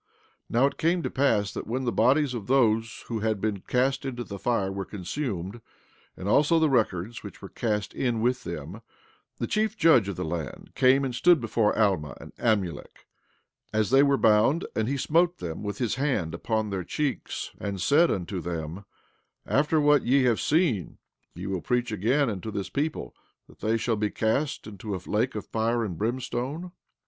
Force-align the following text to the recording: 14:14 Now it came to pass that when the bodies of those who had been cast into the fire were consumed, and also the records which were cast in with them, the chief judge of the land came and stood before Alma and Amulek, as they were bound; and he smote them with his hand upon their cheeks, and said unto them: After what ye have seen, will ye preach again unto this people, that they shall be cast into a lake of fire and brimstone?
14:14 0.01 0.07
Now 0.61 0.65
it 0.65 0.77
came 0.79 1.03
to 1.03 1.11
pass 1.11 1.53
that 1.53 1.67
when 1.67 1.83
the 1.83 1.91
bodies 1.91 2.33
of 2.33 2.47
those 2.47 3.03
who 3.07 3.19
had 3.19 3.39
been 3.39 3.59
cast 3.59 4.03
into 4.03 4.23
the 4.23 4.39
fire 4.39 4.71
were 4.71 4.83
consumed, 4.83 5.61
and 6.17 6.27
also 6.27 6.57
the 6.57 6.71
records 6.71 7.21
which 7.21 7.39
were 7.39 7.49
cast 7.49 7.93
in 7.93 8.19
with 8.19 8.43
them, 8.43 8.81
the 9.37 9.45
chief 9.45 9.77
judge 9.77 10.07
of 10.07 10.15
the 10.15 10.25
land 10.25 10.71
came 10.73 11.05
and 11.05 11.13
stood 11.13 11.39
before 11.39 11.77
Alma 11.77 12.17
and 12.19 12.35
Amulek, 12.37 13.05
as 13.71 13.91
they 13.91 14.01
were 14.01 14.17
bound; 14.17 14.65
and 14.75 14.87
he 14.87 14.97
smote 14.97 15.37
them 15.37 15.61
with 15.61 15.77
his 15.77 15.93
hand 16.01 16.33
upon 16.33 16.71
their 16.71 16.83
cheeks, 16.83 17.51
and 17.59 17.79
said 17.79 18.09
unto 18.09 18.41
them: 18.41 18.85
After 19.45 19.79
what 19.79 20.01
ye 20.03 20.23
have 20.23 20.41
seen, 20.41 20.97
will 21.35 21.41
ye 21.53 21.61
preach 21.61 21.91
again 21.91 22.27
unto 22.27 22.49
this 22.49 22.69
people, 22.71 23.13
that 23.47 23.59
they 23.59 23.77
shall 23.77 23.97
be 23.97 24.09
cast 24.09 24.65
into 24.65 24.95
a 24.95 25.01
lake 25.05 25.35
of 25.35 25.45
fire 25.45 25.85
and 25.85 25.95
brimstone? 25.95 26.71